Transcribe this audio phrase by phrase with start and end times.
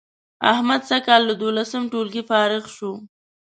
[0.51, 2.91] احمد سږ کال له دولسم ټولگي فارغ شو